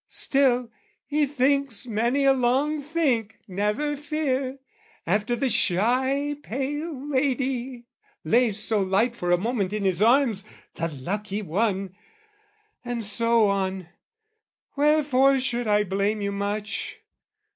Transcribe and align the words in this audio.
"Still, 0.07 0.71
he 1.05 1.27
thinks 1.27 1.85
many 1.85 2.25
a 2.25 2.33
long 2.33 2.81
think, 2.81 3.37
never 3.47 3.95
fear, 3.95 4.57
"After 5.05 5.35
the 5.35 5.47
shy 5.47 6.37
pale 6.41 7.07
lady, 7.07 7.85
lay 8.23 8.49
so 8.49 8.79
light 8.81 9.15
"For 9.15 9.29
a 9.31 9.37
moment 9.37 9.73
in 9.73 9.85
his 9.85 10.01
arms, 10.01 10.43
the 10.73 10.87
lucky 10.91 11.43
one!" 11.43 11.95
And 12.83 13.03
so 13.03 13.47
on: 13.47 13.89
wherefore 14.75 15.37
should 15.37 15.67
I 15.67 15.83
blame 15.83 16.19
you 16.19 16.31
much? 16.31 16.97